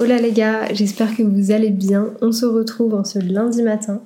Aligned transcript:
Hola 0.00 0.18
les 0.18 0.30
gars, 0.30 0.72
j'espère 0.72 1.16
que 1.16 1.24
vous 1.24 1.50
allez 1.50 1.70
bien. 1.70 2.14
On 2.22 2.30
se 2.30 2.46
retrouve 2.46 2.94
en 2.94 3.02
ce 3.02 3.18
lundi 3.18 3.64
matin 3.64 4.00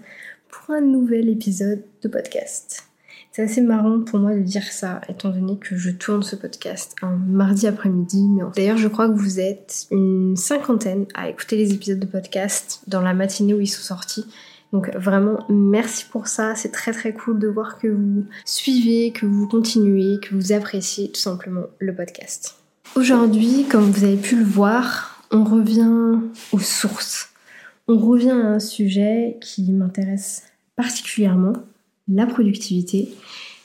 pour 0.48 0.74
un 0.74 0.80
nouvel 0.80 1.28
épisode 1.28 1.82
de 2.00 2.08
podcast. 2.08 2.84
C'est 3.30 3.42
assez 3.42 3.60
marrant 3.60 4.00
pour 4.00 4.18
moi 4.18 4.34
de 4.34 4.40
dire 4.40 4.64
ça, 4.72 5.02
étant 5.10 5.28
donné 5.28 5.58
que 5.58 5.76
je 5.76 5.90
tourne 5.90 6.22
ce 6.22 6.34
podcast 6.34 6.96
un 7.02 7.16
mardi 7.16 7.66
après-midi. 7.66 8.26
D'ailleurs, 8.56 8.78
je 8.78 8.88
crois 8.88 9.06
que 9.06 9.18
vous 9.18 9.38
êtes 9.38 9.86
une 9.90 10.34
cinquantaine 10.34 11.04
à 11.12 11.28
écouter 11.28 11.58
les 11.58 11.74
épisodes 11.74 12.00
de 12.00 12.06
podcast 12.06 12.80
dans 12.86 13.02
la 13.02 13.12
matinée 13.12 13.52
où 13.52 13.60
ils 13.60 13.66
sont 13.66 13.82
sortis. 13.82 14.24
Donc 14.72 14.96
vraiment, 14.96 15.44
merci 15.50 16.06
pour 16.10 16.26
ça. 16.26 16.54
C'est 16.54 16.72
très 16.72 16.92
très 16.92 17.12
cool 17.12 17.38
de 17.38 17.48
voir 17.48 17.78
que 17.78 17.88
vous 17.88 18.24
suivez, 18.46 19.12
que 19.12 19.26
vous 19.26 19.46
continuez, 19.46 20.20
que 20.22 20.34
vous 20.34 20.52
appréciez 20.52 21.12
tout 21.12 21.20
simplement 21.20 21.66
le 21.80 21.94
podcast. 21.94 22.56
Aujourd'hui, 22.96 23.66
comme 23.70 23.90
vous 23.90 24.04
avez 24.04 24.16
pu 24.16 24.36
le 24.36 24.44
voir, 24.44 25.11
on 25.32 25.44
revient 25.44 26.20
aux 26.52 26.58
sources. 26.58 27.30
On 27.88 27.98
revient 27.98 28.30
à 28.30 28.54
un 28.54 28.60
sujet 28.60 29.38
qui 29.40 29.72
m'intéresse 29.72 30.44
particulièrement, 30.76 31.54
la 32.06 32.26
productivité, 32.26 33.08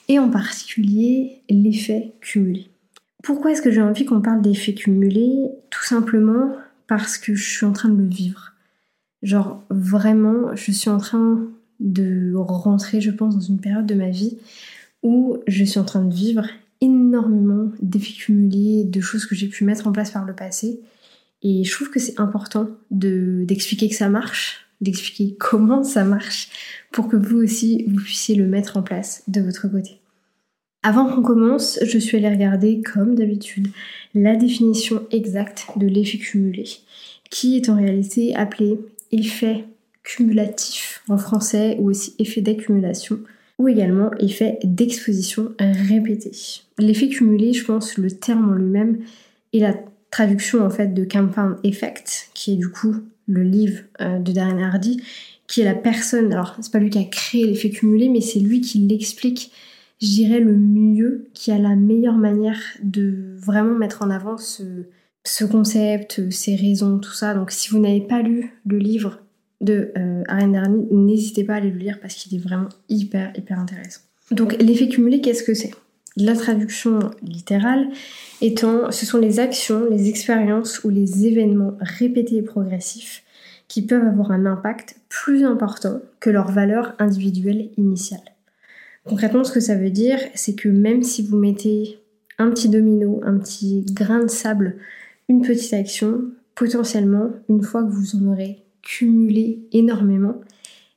et 0.07 0.17
en 0.17 0.29
particulier 0.29 1.41
l'effet 1.49 2.13
cumulé. 2.21 2.69
Pourquoi 3.21 3.51
est-ce 3.51 3.61
que 3.61 3.71
j'ai 3.71 3.81
envie 3.81 4.05
qu'on 4.05 4.21
parle 4.21 4.41
d'effet 4.41 4.73
cumulé? 4.73 5.49
Tout 5.69 5.83
simplement 5.83 6.55
parce 6.87 7.17
que 7.17 7.35
je 7.35 7.43
suis 7.43 7.65
en 7.65 7.73
train 7.73 7.89
de 7.89 7.97
le 7.97 8.07
vivre. 8.07 8.53
Genre 9.21 9.61
vraiment, 9.69 10.55
je 10.55 10.71
suis 10.71 10.89
en 10.89 10.97
train 10.97 11.41
de 11.81 12.33
rentrer, 12.35 13.01
je 13.01 13.11
pense, 13.11 13.35
dans 13.35 13.41
une 13.41 13.59
période 13.59 13.85
de 13.85 13.95
ma 13.95 14.09
vie 14.09 14.37
où 15.03 15.37
je 15.47 15.63
suis 15.65 15.79
en 15.79 15.83
train 15.83 16.03
de 16.03 16.13
vivre 16.13 16.47
énormément 16.79 17.71
d'effets 17.81 18.13
cumulés, 18.13 18.85
de 18.85 19.01
choses 19.01 19.25
que 19.25 19.35
j'ai 19.35 19.47
pu 19.47 19.65
mettre 19.65 19.87
en 19.87 19.91
place 19.91 20.11
par 20.11 20.23
le 20.23 20.33
passé 20.33 20.79
et 21.41 21.63
je 21.63 21.71
trouve 21.71 21.89
que 21.89 21.99
c'est 21.99 22.19
important 22.19 22.69
d'expliquer 22.91 23.89
que 23.89 23.95
ça 23.95 24.09
marche, 24.09 24.67
d'expliquer 24.81 25.35
comment 25.39 25.83
ça 25.83 26.03
marche, 26.03 26.49
pour 26.91 27.07
que 27.07 27.17
vous 27.17 27.37
aussi, 27.37 27.85
vous 27.87 28.01
puissiez 28.01 28.35
le 28.35 28.47
mettre 28.47 28.77
en 28.77 28.83
place 28.83 29.23
de 29.27 29.41
votre 29.41 29.67
côté. 29.69 29.99
Avant 30.83 31.13
qu'on 31.13 31.21
commence, 31.21 31.79
je 31.83 31.97
suis 31.97 32.17
allée 32.17 32.29
regarder, 32.29 32.81
comme 32.81 33.15
d'habitude, 33.15 33.67
la 34.13 34.35
définition 34.35 35.03
exacte 35.11 35.67
de 35.75 35.87
l'effet 35.87 36.17
cumulé, 36.17 36.65
qui 37.29 37.57
est 37.57 37.69
en 37.69 37.75
réalité 37.75 38.35
appelé 38.35 38.79
effet 39.11 39.65
cumulatif 40.03 41.03
en 41.09 41.17
français 41.17 41.75
ou 41.79 41.89
aussi 41.89 42.15
effet 42.19 42.41
d'accumulation 42.41 43.19
ou 43.59 43.67
également 43.67 44.11
effet 44.19 44.59
d'exposition 44.63 45.51
répétée. 45.59 46.31
L'effet 46.77 47.09
cumulé, 47.09 47.53
je 47.53 47.65
pense, 47.65 47.97
le 47.97 48.11
terme 48.11 48.49
en 48.49 48.53
lui-même 48.53 48.99
est 49.51 49.59
la 49.59 49.73
traduction 50.11 50.65
en 50.65 50.69
fait 50.69 50.93
de 50.93 51.03
Compound 51.03 51.57
Effect, 51.63 52.29
qui 52.33 52.53
est 52.53 52.57
du 52.57 52.69
coup 52.69 52.95
le 53.27 53.43
livre 53.43 53.81
euh, 54.01 54.19
de 54.19 54.31
Darren 54.31 54.61
Hardy, 54.61 55.01
qui 55.47 55.61
est 55.61 55.65
la 55.65 55.75
personne, 55.75 56.31
alors 56.33 56.55
c'est 56.61 56.71
pas 56.71 56.79
lui 56.79 56.89
qui 56.89 56.99
a 56.99 57.03
créé 57.03 57.45
l'effet 57.45 57.69
cumulé, 57.69 58.09
mais 58.09 58.21
c'est 58.21 58.39
lui 58.39 58.61
qui 58.61 58.79
l'explique, 58.79 59.51
je 60.01 60.07
dirais, 60.07 60.39
le 60.39 60.55
mieux, 60.55 61.27
qui 61.33 61.51
a 61.51 61.57
la 61.57 61.75
meilleure 61.75 62.17
manière 62.17 62.59
de 62.83 63.35
vraiment 63.37 63.75
mettre 63.75 64.01
en 64.01 64.09
avant 64.09 64.37
ce, 64.37 64.63
ce 65.23 65.45
concept, 65.45 66.29
ses 66.31 66.55
raisons, 66.55 66.99
tout 66.99 67.13
ça. 67.13 67.33
Donc 67.33 67.51
si 67.51 67.69
vous 67.69 67.79
n'avez 67.79 68.01
pas 68.01 68.21
lu 68.21 68.53
le 68.65 68.77
livre 68.77 69.19
de 69.61 69.91
euh, 69.97 70.23
Darren 70.27 70.85
n'hésitez 70.91 71.43
pas 71.43 71.53
à 71.53 71.57
aller 71.57 71.71
le 71.71 71.79
lire 71.79 71.99
parce 71.99 72.15
qu'il 72.15 72.37
est 72.37 72.41
vraiment 72.41 72.69
hyper, 72.89 73.31
hyper 73.35 73.59
intéressant. 73.59 74.01
Donc 74.31 74.55
l'effet 74.61 74.87
cumulé, 74.87 75.21
qu'est-ce 75.21 75.43
que 75.43 75.53
c'est? 75.53 75.71
La 76.17 76.35
traduction 76.35 76.99
littérale 77.21 77.89
étant 78.41 78.91
ce 78.91 79.05
sont 79.05 79.19
les 79.19 79.39
actions, 79.39 79.87
les 79.89 80.09
expériences 80.09 80.83
ou 80.83 80.89
les 80.89 81.25
événements 81.27 81.77
répétés 81.79 82.37
et 82.37 82.41
progressifs 82.41 83.23
qui 83.67 83.85
peuvent 83.85 84.05
avoir 84.05 84.31
un 84.31 84.45
impact 84.45 84.97
plus 85.09 85.43
important 85.43 86.01
que 86.19 86.29
leur 86.29 86.51
valeur 86.51 86.95
individuelle 86.99 87.69
initiale. 87.77 88.21
Concrètement, 89.05 89.43
ce 89.43 89.51
que 89.51 89.59
ça 89.59 89.75
veut 89.75 89.89
dire, 89.89 90.19
c'est 90.35 90.55
que 90.55 90.69
même 90.69 91.03
si 91.03 91.21
vous 91.21 91.37
mettez 91.37 91.99
un 92.39 92.49
petit 92.49 92.69
domino, 92.69 93.21
un 93.23 93.37
petit 93.37 93.85
grain 93.91 94.19
de 94.19 94.29
sable, 94.29 94.77
une 95.29 95.41
petite 95.41 95.73
action, 95.73 96.23
potentiellement, 96.55 97.29
une 97.49 97.63
fois 97.63 97.83
que 97.83 97.91
vous 97.91 98.15
en 98.15 98.31
aurez 98.31 98.63
cumulé 98.81 99.67
énormément, 99.71 100.41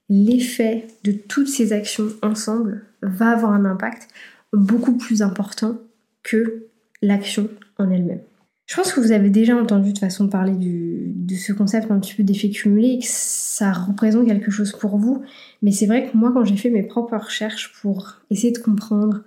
l'effet 0.09 0.86
de 1.04 1.12
toutes 1.12 1.48
ces 1.48 1.72
actions 1.72 2.09
ensemble 2.22 2.84
va 3.03 3.30
avoir 3.30 3.53
un 3.53 3.64
impact 3.64 4.09
beaucoup 4.52 4.96
plus 4.96 5.22
important 5.22 5.78
que 6.22 6.66
l'action 7.02 7.48
en 7.78 7.90
elle-même. 7.90 8.20
Je 8.66 8.76
pense 8.76 8.92
que 8.92 9.00
vous 9.00 9.10
avez 9.10 9.30
déjà 9.30 9.56
entendu 9.56 9.92
de 9.92 9.98
façon 9.98 10.28
parler 10.28 10.54
de 10.56 11.34
ce 11.34 11.52
concept 11.52 11.90
un 11.90 11.98
petit 11.98 12.14
peu 12.14 12.22
d'effet 12.22 12.50
cumulé 12.50 12.88
et 12.88 12.98
que 13.00 13.04
ça 13.08 13.72
représente 13.72 14.26
quelque 14.26 14.52
chose 14.52 14.70
pour 14.70 14.96
vous. 14.96 15.22
Mais 15.60 15.72
c'est 15.72 15.86
vrai 15.86 16.08
que 16.08 16.16
moi, 16.16 16.30
quand 16.32 16.44
j'ai 16.44 16.56
fait 16.56 16.70
mes 16.70 16.84
propres 16.84 17.16
recherches 17.16 17.72
pour 17.80 18.20
essayer 18.30 18.52
de 18.52 18.58
comprendre 18.58 19.22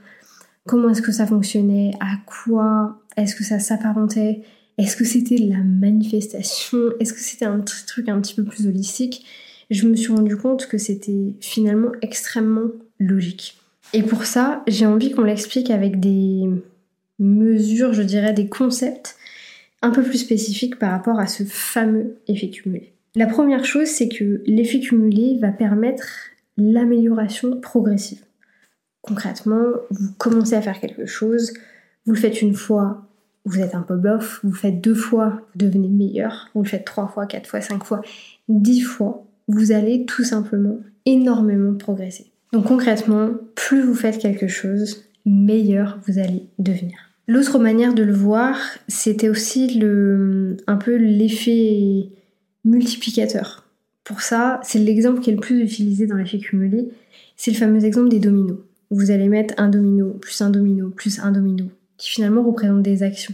comment 0.66 0.90
est-ce 0.90 1.02
que 1.02 1.12
ça 1.12 1.28
fonctionnait, 1.28 1.92
à 2.00 2.16
quoi 2.26 3.02
est-ce 3.18 3.36
que 3.36 3.44
ça 3.44 3.60
s'apparentait, 3.60 4.44
est-ce 4.78 4.96
que 4.96 5.04
c'était 5.04 5.38
la 5.38 5.58
manifestation, 5.58 6.80
est-ce 7.02 7.12
que 7.12 7.20
c'était 7.20 7.46
un 7.46 7.60
truc 7.60 8.08
un 8.08 8.22
petit 8.22 8.36
peu 8.36 8.46
plus 8.46 8.66
holistique, 8.66 9.26
je 9.70 9.88
me 9.88 9.96
suis 9.96 10.14
rendu 10.14 10.38
compte 10.38 10.68
que 10.68 10.78
c'était 10.78 11.34
finalement 11.42 11.92
extrêmement 12.02 12.70
logique. 12.98 13.60
Et 13.94 14.02
pour 14.02 14.26
ça, 14.26 14.64
j'ai 14.68 14.88
envie 14.88 15.12
qu'on 15.12 15.24
l'explique 15.24 15.70
avec 15.70 16.00
des 16.00 16.50
mesures, 17.20 17.94
je 17.94 18.02
dirais, 18.02 18.34
des 18.34 18.48
concepts 18.48 19.16
un 19.84 19.92
peu 19.92 20.02
plus 20.02 20.18
spécifiques 20.18 20.80
par 20.80 20.92
rapport 20.92 21.20
à 21.20 21.28
ce 21.28 21.44
fameux 21.44 22.18
effet 22.28 22.50
cumulé. 22.50 22.94
La 23.16 23.28
première 23.28 23.66
chose, 23.66 23.88
c'est 23.88 24.10
que 24.10 24.42
l'effet 24.48 24.80
cumulé 24.80 25.38
va 25.40 25.52
permettre 25.52 26.08
l'amélioration 26.58 27.60
progressive. 27.60 28.24
Concrètement, 29.02 29.64
vous 29.92 30.12
commencez 30.18 30.56
à 30.56 30.62
faire 30.62 30.80
quelque 30.80 31.06
chose, 31.06 31.54
vous 32.06 32.14
le 32.14 32.20
faites 32.20 32.42
une 32.42 32.56
fois, 32.56 33.06
vous 33.46 33.60
êtes 33.60 33.76
un 33.76 33.82
peu 33.82 33.96
bof, 33.96 34.40
vous 34.44 34.52
le 34.52 34.58
faites 34.58 34.82
deux 34.82 34.96
fois, 34.96 35.42
vous 35.54 35.68
devenez 35.68 35.90
meilleur, 35.90 36.50
vous 36.56 36.64
le 36.64 36.70
faites 36.70 36.86
trois 36.86 37.08
fois, 37.08 37.28
quatre 37.28 37.48
fois, 37.48 37.62
cinq 37.62 37.84
fois, 37.84 38.02
dix 38.48 38.82
fois, 38.82 39.26
vous 39.48 39.72
allez 39.72 40.06
tout 40.06 40.24
simplement 40.24 40.80
énormément 41.06 41.76
progresser. 41.76 42.33
Donc 42.54 42.68
concrètement, 42.68 43.32
plus 43.56 43.82
vous 43.82 43.96
faites 43.96 44.20
quelque 44.20 44.48
chose, 44.48 45.06
meilleur 45.26 46.00
vous 46.08 46.20
allez 46.20 46.44
devenir. 46.60 46.96
L'autre 47.28 47.58
manière 47.58 47.96
de 47.96 48.04
le 48.04 48.14
voir, 48.14 48.60
c'était 48.88 49.28
aussi 49.28 49.82
un 50.68 50.76
peu 50.76 50.96
l'effet 50.96 52.10
multiplicateur. 52.64 53.66
Pour 54.04 54.22
ça, 54.22 54.60
c'est 54.62 54.78
l'exemple 54.78 55.20
qui 55.20 55.32
est 55.32 55.34
le 55.34 55.40
plus 55.40 55.64
utilisé 55.64 56.06
dans 56.06 56.16
l'effet 56.16 56.38
cumulé, 56.38 56.90
c'est 57.38 57.50
le 57.50 57.58
fameux 57.58 57.84
exemple 57.86 58.10
des 58.10 58.20
dominos. 58.20 58.60
Vous 58.92 59.10
allez 59.10 59.30
mettre 59.30 59.56
un 59.58 59.70
domino, 59.70 60.12
plus 60.12 60.40
un 60.42 60.52
domino, 60.52 60.90
plus 60.92 61.20
un 61.20 61.32
domino, 61.32 61.66
qui 61.98 62.12
finalement 62.12 62.44
représentent 62.44 62.84
des 62.84 63.02
actions. 63.02 63.34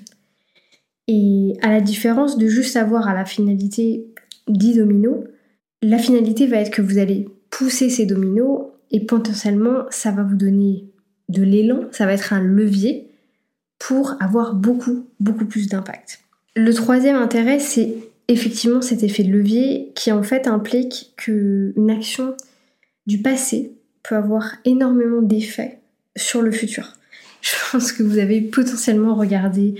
Et 1.09 1.57
à 1.61 1.69
la 1.71 1.81
différence 1.81 2.37
de 2.37 2.47
juste 2.47 2.77
avoir 2.77 3.09
à 3.09 3.13
la 3.13 3.25
finalité 3.25 4.05
10 4.47 4.77
dominos, 4.77 5.25
la 5.81 5.97
finalité 5.97 6.47
va 6.47 6.57
être 6.57 6.71
que 6.71 6.81
vous 6.81 6.99
allez 6.99 7.27
pousser 7.49 7.89
ces 7.89 8.05
dominos 8.05 8.67
et 8.91 9.05
potentiellement 9.05 9.85
ça 9.89 10.11
va 10.11 10.23
vous 10.23 10.35
donner 10.35 10.85
de 11.29 11.43
l'élan, 11.43 11.81
ça 11.91 12.05
va 12.05 12.13
être 12.13 12.33
un 12.33 12.41
levier 12.41 13.07
pour 13.77 14.15
avoir 14.19 14.55
beaucoup, 14.55 15.05
beaucoup 15.19 15.45
plus 15.45 15.67
d'impact. 15.67 16.19
Le 16.55 16.73
troisième 16.73 17.15
intérêt, 17.15 17.59
c'est 17.59 17.95
effectivement 18.27 18.81
cet 18.81 19.03
effet 19.03 19.23
de 19.23 19.31
levier 19.31 19.91
qui 19.95 20.11
en 20.11 20.23
fait 20.23 20.47
implique 20.47 21.13
qu'une 21.17 21.89
action 21.89 22.35
du 23.05 23.21
passé 23.21 23.71
peut 24.03 24.15
avoir 24.15 24.55
énormément 24.65 25.21
d'effets 25.21 25.79
sur 26.17 26.41
le 26.41 26.51
futur. 26.51 26.95
Je 27.41 27.51
pense 27.71 27.91
que 27.91 28.03
vous 28.03 28.17
avez 28.17 28.41
potentiellement 28.41 29.15
regardé 29.15 29.75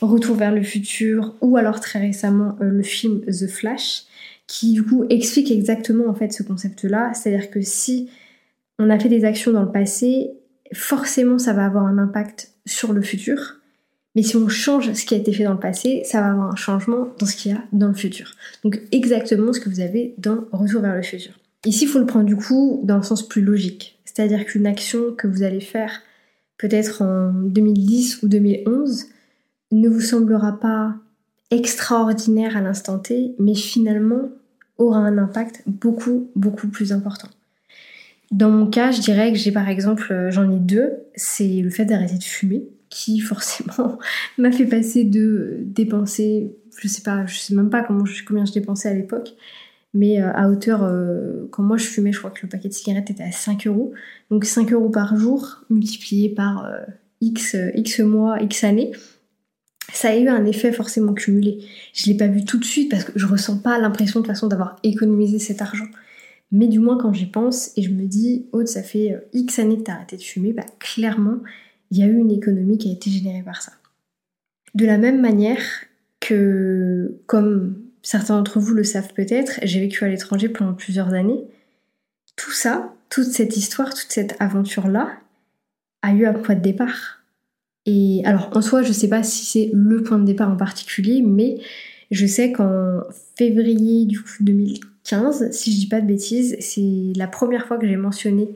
Retour 0.00 0.36
vers 0.36 0.52
le 0.52 0.62
futur 0.62 1.34
ou 1.42 1.58
alors 1.58 1.78
très 1.78 1.98
récemment 1.98 2.56
euh, 2.62 2.70
le 2.70 2.82
film 2.82 3.20
The 3.26 3.46
Flash 3.46 4.04
qui 4.46 4.72
du 4.72 4.82
coup 4.82 5.04
explique 5.10 5.50
exactement 5.50 6.08
en 6.08 6.14
fait 6.14 6.32
ce 6.32 6.42
concept-là, 6.42 7.12
c'est-à-dire 7.14 7.50
que 7.50 7.60
si 7.60 8.08
on 8.80 8.88
a 8.88 8.98
fait 8.98 9.10
des 9.10 9.24
actions 9.24 9.52
dans 9.52 9.62
le 9.62 9.70
passé, 9.70 10.30
forcément 10.72 11.38
ça 11.38 11.52
va 11.52 11.66
avoir 11.66 11.84
un 11.84 11.98
impact 11.98 12.54
sur 12.64 12.94
le 12.94 13.02
futur. 13.02 13.56
Mais 14.16 14.22
si 14.22 14.36
on 14.36 14.48
change 14.48 14.92
ce 14.94 15.04
qui 15.04 15.14
a 15.14 15.18
été 15.18 15.32
fait 15.32 15.44
dans 15.44 15.52
le 15.52 15.60
passé, 15.60 16.02
ça 16.04 16.20
va 16.20 16.30
avoir 16.30 16.50
un 16.50 16.56
changement 16.56 17.08
dans 17.18 17.26
ce 17.26 17.36
qu'il 17.36 17.52
y 17.52 17.54
a 17.54 17.62
dans 17.72 17.88
le 17.88 17.94
futur. 17.94 18.32
Donc 18.64 18.80
exactement 18.90 19.52
ce 19.52 19.60
que 19.60 19.68
vous 19.68 19.80
avez 19.80 20.14
dans 20.16 20.46
Retour 20.50 20.80
vers 20.80 20.96
le 20.96 21.02
futur. 21.02 21.34
Ici, 21.66 21.84
il 21.84 21.88
faut 21.88 21.98
le 21.98 22.06
prendre 22.06 22.24
du 22.24 22.36
coup 22.36 22.80
dans 22.84 22.96
le 22.96 23.02
sens 23.02 23.26
plus 23.28 23.42
logique. 23.42 24.00
C'est-à-dire 24.06 24.46
qu'une 24.46 24.66
action 24.66 25.12
que 25.16 25.28
vous 25.28 25.42
allez 25.42 25.60
faire 25.60 26.00
peut-être 26.56 27.02
en 27.02 27.32
2010 27.32 28.22
ou 28.22 28.28
2011 28.28 29.04
ne 29.72 29.88
vous 29.88 30.00
semblera 30.00 30.58
pas 30.58 30.96
extraordinaire 31.50 32.56
à 32.56 32.62
l'instant 32.62 32.98
T, 32.98 33.34
mais 33.38 33.54
finalement 33.54 34.30
aura 34.78 34.98
un 34.98 35.18
impact 35.18 35.62
beaucoup, 35.66 36.30
beaucoup 36.34 36.68
plus 36.68 36.92
important. 36.92 37.28
Dans 38.30 38.50
mon 38.50 38.66
cas, 38.66 38.92
je 38.92 39.00
dirais 39.00 39.32
que 39.32 39.38
j'ai 39.38 39.52
par 39.52 39.68
exemple, 39.68 40.12
euh, 40.12 40.30
j'en 40.30 40.50
ai 40.50 40.58
deux. 40.58 40.92
C'est 41.16 41.60
le 41.62 41.70
fait 41.70 41.84
d'arrêter 41.84 42.18
de 42.18 42.24
fumer, 42.24 42.68
qui 42.88 43.20
forcément 43.20 43.98
m'a 44.38 44.52
fait 44.52 44.66
passer 44.66 45.04
de 45.04 45.58
dépenser 45.60 46.56
je 46.78 46.88
sais 46.88 47.02
pas, 47.02 47.26
je 47.26 47.36
sais 47.36 47.54
même 47.54 47.68
pas 47.68 47.82
combien 47.82 48.44
je 48.44 48.52
dépensais 48.52 48.88
à 48.88 48.94
l'époque, 48.94 49.30
mais 49.92 50.22
euh, 50.22 50.32
à 50.32 50.48
hauteur, 50.48 50.82
euh, 50.82 51.46
quand 51.50 51.62
moi 51.62 51.76
je 51.76 51.84
fumais, 51.84 52.12
je 52.12 52.18
crois 52.18 52.30
que 52.30 52.40
le 52.42 52.48
paquet 52.48 52.68
de 52.68 52.72
cigarettes 52.72 53.10
était 53.10 53.24
à 53.24 53.32
5 53.32 53.66
euros. 53.66 53.92
Donc 54.30 54.44
5 54.44 54.72
euros 54.72 54.88
par 54.88 55.16
jour 55.16 55.64
multiplié 55.68 56.28
par 56.30 56.70
X, 57.20 57.56
X 57.74 58.00
mois, 58.00 58.40
X 58.40 58.64
années, 58.64 58.92
ça 59.92 60.10
a 60.10 60.16
eu 60.16 60.28
un 60.28 60.44
effet 60.46 60.72
forcément 60.72 61.12
cumulé. 61.12 61.58
Je 61.92 62.06
l'ai 62.06 62.16
pas 62.16 62.28
vu 62.28 62.44
tout 62.44 62.58
de 62.58 62.64
suite 62.64 62.90
parce 62.90 63.04
que 63.04 63.12
je 63.16 63.26
ressens 63.26 63.58
pas 63.58 63.78
l'impression 63.78 64.20
de 64.20 64.26
façon 64.26 64.46
d'avoir 64.46 64.76
économisé 64.82 65.38
cet 65.38 65.60
argent. 65.62 65.86
Mais 66.52 66.66
du 66.66 66.80
moins 66.80 66.98
quand 66.98 67.12
j'y 67.12 67.26
pense 67.26 67.72
et 67.76 67.82
je 67.82 67.90
me 67.90 68.06
dis, 68.06 68.46
oh 68.52 68.64
ça 68.66 68.82
fait 68.82 69.24
X 69.32 69.58
années 69.58 69.78
que 69.78 69.82
t'as 69.82 69.94
arrêté 69.94 70.16
de 70.16 70.22
fumer, 70.22 70.52
bah 70.52 70.66
clairement, 70.78 71.38
il 71.90 71.98
y 71.98 72.02
a 72.02 72.06
eu 72.06 72.16
une 72.16 72.32
économie 72.32 72.78
qui 72.78 72.90
a 72.90 72.92
été 72.92 73.10
générée 73.10 73.42
par 73.42 73.62
ça. 73.62 73.72
De 74.74 74.86
la 74.86 74.98
même 74.98 75.20
manière 75.20 75.62
que, 76.20 77.16
comme 77.26 77.76
certains 78.02 78.36
d'entre 78.36 78.60
vous 78.60 78.74
le 78.74 78.84
savent 78.84 79.12
peut-être, 79.14 79.60
j'ai 79.62 79.80
vécu 79.80 80.04
à 80.04 80.08
l'étranger 80.08 80.48
pendant 80.48 80.74
plusieurs 80.74 81.12
années. 81.12 81.44
Tout 82.36 82.52
ça, 82.52 82.94
toute 83.08 83.26
cette 83.26 83.56
histoire, 83.56 83.90
toute 83.90 84.10
cette 84.10 84.36
aventure-là, 84.40 85.12
a 86.02 86.12
eu 86.12 86.26
un 86.26 86.34
point 86.34 86.54
de 86.54 86.60
départ. 86.60 87.20
Et 87.86 88.22
alors, 88.24 88.50
en 88.54 88.62
soi, 88.62 88.82
je 88.82 88.92
sais 88.92 89.08
pas 89.08 89.22
si 89.22 89.44
c'est 89.44 89.70
le 89.74 90.02
point 90.02 90.18
de 90.18 90.24
départ 90.24 90.50
en 90.50 90.56
particulier, 90.56 91.22
mais 91.22 91.58
je 92.10 92.26
sais 92.26 92.52
qu'en 92.52 93.00
février 93.36 94.06
du 94.06 94.20
coup 94.20 94.30
2015, 94.40 94.80
si 95.50 95.72
je 95.72 95.78
dis 95.78 95.88
pas 95.88 96.00
de 96.00 96.06
bêtises, 96.06 96.56
c'est 96.60 97.12
la 97.16 97.26
première 97.26 97.66
fois 97.66 97.78
que 97.78 97.86
j'ai 97.86 97.96
mentionné 97.96 98.48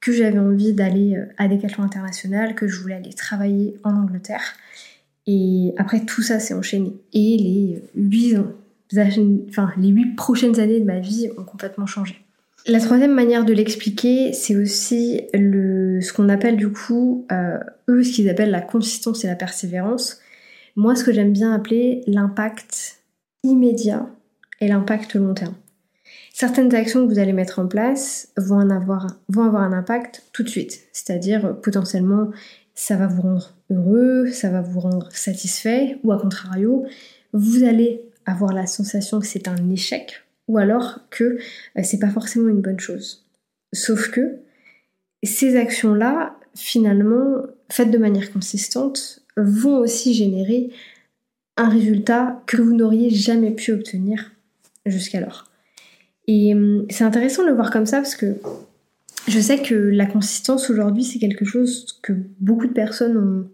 que 0.00 0.12
j'avais 0.12 0.38
envie 0.38 0.74
d'aller 0.74 1.16
euh, 1.16 1.24
à 1.38 1.48
Decathlon 1.48 1.82
International, 1.82 2.54
que 2.54 2.68
je 2.68 2.78
voulais 2.78 2.94
aller 2.94 3.14
travailler 3.14 3.78
en 3.84 3.96
Angleterre. 3.96 4.54
Et 5.26 5.72
après, 5.78 6.04
tout 6.04 6.20
ça 6.20 6.38
s'est 6.38 6.52
enchaîné. 6.52 6.92
Et 7.14 7.38
les 7.38 7.82
huit, 7.96 8.36
enfin, 9.48 9.72
les 9.78 9.88
huit 9.88 10.14
prochaines 10.14 10.60
années 10.60 10.78
de 10.78 10.84
ma 10.84 11.00
vie 11.00 11.30
ont 11.38 11.44
complètement 11.44 11.86
changé. 11.86 12.20
La 12.66 12.80
troisième 12.80 13.14
manière 13.14 13.46
de 13.46 13.54
l'expliquer, 13.54 14.34
c'est 14.34 14.56
aussi 14.56 15.22
ce 15.32 16.12
qu'on 16.12 16.28
appelle 16.28 16.56
du 16.56 16.70
coup, 16.70 17.26
euh, 17.32 17.58
eux, 17.88 18.02
ce 18.02 18.12
qu'ils 18.12 18.28
appellent 18.28 18.50
la 18.50 18.60
consistance 18.60 19.24
et 19.24 19.26
la 19.26 19.36
persévérance. 19.36 20.20
Moi, 20.76 20.96
ce 20.96 21.04
que 21.04 21.12
j'aime 21.12 21.32
bien 21.32 21.52
appeler 21.52 22.02
l'impact 22.06 23.02
immédiat 23.42 24.06
et 24.60 24.68
l'impact 24.68 25.14
long 25.14 25.34
terme 25.34 25.54
certaines 26.34 26.74
actions 26.74 27.06
que 27.06 27.12
vous 27.12 27.20
allez 27.20 27.32
mettre 27.32 27.60
en 27.60 27.68
place 27.68 28.28
vont, 28.36 28.68
avoir, 28.68 29.06
avoir 29.32 29.62
un 29.62 29.72
impact 29.72 30.24
tout 30.32 30.42
de 30.42 30.48
suite. 30.48 30.82
C'est-à-dire 30.92 31.58
potentiellement 31.62 32.30
ça 32.74 32.96
va 32.96 33.06
vous 33.06 33.22
rendre 33.22 33.54
heureux, 33.70 34.26
ça 34.32 34.50
va 34.50 34.60
vous 34.60 34.80
rendre 34.80 35.08
satisfait, 35.12 35.98
ou 36.02 36.10
à 36.10 36.20
contrario, 36.20 36.84
vous 37.32 37.62
allez 37.62 38.02
avoir 38.26 38.52
la 38.52 38.66
sensation 38.66 39.20
que 39.20 39.26
c'est 39.26 39.46
un 39.46 39.70
échec, 39.70 40.24
ou 40.48 40.58
alors 40.58 40.98
que 41.10 41.38
euh, 41.78 41.82
c'est 41.84 42.00
pas 42.00 42.10
forcément 42.10 42.48
une 42.48 42.62
bonne 42.62 42.80
chose. 42.80 43.24
Sauf 43.72 44.10
que 44.10 44.38
ces 45.22 45.56
actions-là, 45.56 46.36
finalement, 46.56 47.42
faites 47.70 47.92
de 47.92 47.98
manière 47.98 48.32
consistante, 48.32 49.20
vont 49.36 49.78
aussi 49.78 50.14
générer 50.14 50.70
un 51.56 51.68
résultat 51.68 52.42
que 52.46 52.56
vous 52.56 52.74
n'auriez 52.74 53.10
jamais 53.10 53.52
pu 53.52 53.72
obtenir 53.72 54.32
jusqu'alors. 54.84 55.48
Et 56.26 56.54
hum, 56.54 56.86
c'est 56.90 57.04
intéressant 57.04 57.42
de 57.42 57.48
le 57.48 57.54
voir 57.54 57.70
comme 57.70 57.86
ça 57.86 57.98
parce 57.98 58.16
que 58.16 58.36
je 59.28 59.40
sais 59.40 59.62
que 59.62 59.74
la 59.74 60.06
consistance 60.06 60.70
aujourd'hui, 60.70 61.04
c'est 61.04 61.18
quelque 61.18 61.44
chose 61.44 61.98
que 62.02 62.12
beaucoup 62.40 62.66
de 62.66 62.72
personnes 62.72 63.16
ont 63.16 63.48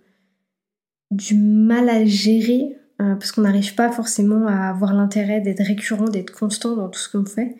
du 1.10 1.34
mal 1.34 1.88
à 1.88 2.04
gérer 2.04 2.76
euh, 3.00 3.14
parce 3.14 3.32
qu'on 3.32 3.42
n'arrive 3.42 3.74
pas 3.74 3.90
forcément 3.90 4.46
à 4.46 4.68
avoir 4.68 4.94
l'intérêt 4.94 5.40
d'être 5.40 5.62
récurrent, 5.62 6.04
d'être 6.04 6.32
constant 6.32 6.76
dans 6.76 6.88
tout 6.88 6.98
ce 6.98 7.08
qu'on 7.08 7.24
fait. 7.24 7.56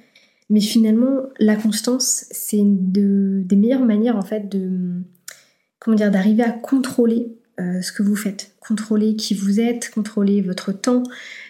Mais 0.48 0.60
finalement, 0.60 1.22
la 1.38 1.56
constance, 1.56 2.26
c'est 2.30 2.58
une 2.58 2.92
des 2.92 3.56
meilleures 3.56 3.84
manières 3.84 4.16
en 4.16 4.22
fait 4.22 4.48
de 4.48 5.02
comment 5.78 5.96
dire 5.96 6.10
d'arriver 6.10 6.42
à 6.42 6.50
contrôler 6.50 7.36
euh, 7.60 7.80
ce 7.82 7.92
que 7.92 8.02
vous 8.02 8.16
faites, 8.16 8.54
contrôler 8.60 9.16
qui 9.16 9.34
vous 9.34 9.60
êtes, 9.60 9.90
contrôler 9.90 10.42
votre 10.42 10.72
temps, 10.72 11.04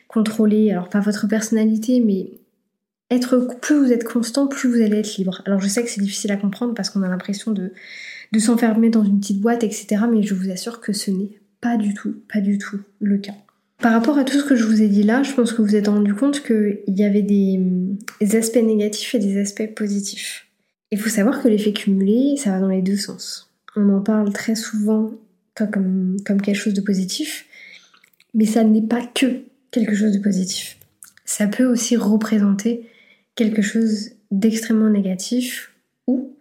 contrôler 0.06 0.70
alors 0.70 0.88
pas 0.88 1.00
votre 1.00 1.26
personnalité, 1.26 2.00
mais 2.00 2.39
plus 3.18 3.76
vous 3.76 3.92
êtes 3.92 4.04
constant, 4.04 4.46
plus 4.46 4.68
vous 4.68 4.82
allez 4.82 4.98
être 4.98 5.16
libre. 5.16 5.42
Alors 5.44 5.60
je 5.60 5.68
sais 5.68 5.82
que 5.82 5.90
c'est 5.90 6.00
difficile 6.00 6.30
à 6.30 6.36
comprendre 6.36 6.74
parce 6.74 6.90
qu'on 6.90 7.02
a 7.02 7.08
l'impression 7.08 7.50
de, 7.50 7.72
de 8.32 8.38
s'enfermer 8.38 8.90
dans 8.90 9.04
une 9.04 9.20
petite 9.20 9.40
boîte, 9.40 9.64
etc. 9.64 10.02
Mais 10.10 10.22
je 10.22 10.34
vous 10.34 10.50
assure 10.50 10.80
que 10.80 10.92
ce 10.92 11.10
n'est 11.10 11.30
pas 11.60 11.76
du 11.76 11.94
tout, 11.94 12.14
pas 12.32 12.40
du 12.40 12.58
tout 12.58 12.78
le 13.00 13.18
cas. 13.18 13.34
Par 13.78 13.92
rapport 13.92 14.18
à 14.18 14.24
tout 14.24 14.38
ce 14.38 14.44
que 14.44 14.56
je 14.56 14.64
vous 14.64 14.82
ai 14.82 14.88
dit 14.88 15.02
là, 15.02 15.22
je 15.22 15.32
pense 15.32 15.52
que 15.52 15.62
vous 15.62 15.68
vous 15.68 15.76
êtes 15.76 15.88
rendu 15.88 16.14
compte 16.14 16.42
qu'il 16.42 16.82
y 16.88 17.02
avait 17.02 17.22
des, 17.22 17.58
aspects 18.36 18.56
négatifs 18.56 19.14
et 19.14 19.18
des 19.18 19.40
aspects 19.40 19.74
positifs. 19.74 20.46
Il 20.90 20.98
faut 20.98 21.08
savoir 21.08 21.42
que 21.42 21.48
l'effet 21.48 21.72
cumulé, 21.72 22.36
ça 22.36 22.50
va 22.50 22.60
dans 22.60 22.68
les 22.68 22.82
deux 22.82 22.96
sens. 22.96 23.50
On 23.76 23.88
en 23.90 24.00
parle 24.00 24.32
très 24.32 24.54
souvent 24.54 25.12
comme, 25.54 26.16
comme 26.26 26.42
quelque 26.42 26.56
chose 26.56 26.74
de 26.74 26.80
positif, 26.80 27.46
mais 28.34 28.44
ça 28.44 28.64
n'est 28.64 28.82
pas 28.82 29.02
que 29.02 29.42
quelque 29.70 29.94
chose 29.94 30.12
de 30.12 30.18
positif. 30.18 30.76
Ça 31.24 31.46
peut 31.46 31.64
aussi 31.64 31.96
représenter 31.96 32.86
quelque 33.40 33.62
chose 33.62 34.10
d'extrêmement 34.31 34.90
négatif 34.90 35.75
ou 36.06 36.37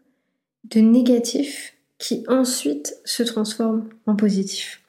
de 0.66 0.81
négatif 0.81 1.75
qui 1.98 2.25
ensuite 2.28 2.94
se 3.06 3.24
transforme 3.24 3.88
en 4.06 4.18
positif. 4.18 4.81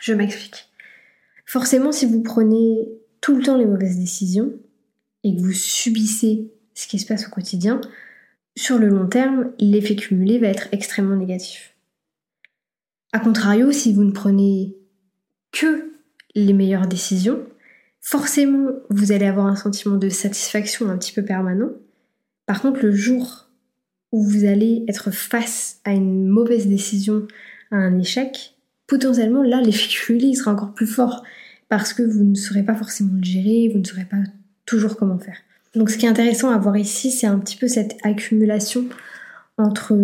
Je 0.00 0.12
m'explique. 0.12 0.68
Forcément, 1.46 1.92
si 1.92 2.04
vous 2.04 2.20
prenez 2.20 2.88
tout 3.20 3.36
le 3.36 3.44
temps 3.44 3.56
les 3.56 3.64
mauvaises 3.64 3.96
décisions 3.96 4.52
et 5.22 5.36
que 5.36 5.40
vous 5.40 5.52
subissez 5.52 6.50
ce 6.74 6.88
qui 6.88 6.98
se 6.98 7.06
passe 7.06 7.28
au 7.28 7.30
quotidien, 7.30 7.80
sur 8.56 8.78
le 8.78 8.88
long 8.88 9.06
terme, 9.06 9.52
l'effet 9.60 9.94
cumulé 9.94 10.40
va 10.40 10.48
être 10.48 10.66
extrêmement 10.72 11.14
négatif. 11.14 11.76
A 13.12 13.20
contrario, 13.20 13.70
si 13.70 13.92
vous 13.92 14.02
ne 14.02 14.10
prenez 14.10 14.76
que 15.52 15.92
les 16.34 16.54
meilleures 16.54 16.88
décisions, 16.88 17.46
forcément, 18.00 18.70
vous 18.90 19.12
allez 19.12 19.26
avoir 19.26 19.46
un 19.46 19.56
sentiment 19.56 19.96
de 19.96 20.08
satisfaction 20.08 20.88
un 20.88 20.98
petit 20.98 21.12
peu 21.12 21.24
permanent. 21.24 21.70
Par 22.46 22.62
contre, 22.62 22.80
le 22.82 22.92
jour 22.92 23.48
où 24.12 24.22
vous 24.22 24.44
allez 24.44 24.84
être 24.88 25.10
face 25.10 25.80
à 25.84 25.92
une 25.92 26.26
mauvaise 26.26 26.66
décision, 26.66 27.26
à 27.70 27.76
un 27.76 27.98
échec, 27.98 28.56
potentiellement, 28.86 29.42
là, 29.42 29.60
l'effet 29.60 29.88
cumulé 29.88 30.34
sera 30.34 30.52
encore 30.52 30.74
plus 30.74 30.86
fort 30.86 31.22
parce 31.68 31.92
que 31.92 32.02
vous 32.02 32.24
ne 32.24 32.34
saurez 32.34 32.64
pas 32.64 32.74
forcément 32.74 33.14
le 33.16 33.22
gérer, 33.22 33.70
vous 33.72 33.78
ne 33.78 33.84
saurez 33.84 34.04
pas 34.04 34.16
toujours 34.66 34.96
comment 34.96 35.18
faire. 35.18 35.38
Donc, 35.76 35.90
ce 35.90 35.96
qui 35.96 36.06
est 36.06 36.08
intéressant 36.08 36.50
à 36.50 36.58
voir 36.58 36.76
ici, 36.76 37.12
c'est 37.12 37.28
un 37.28 37.38
petit 37.38 37.56
peu 37.56 37.68
cette 37.68 37.96
accumulation 38.02 38.86
entre 39.56 39.94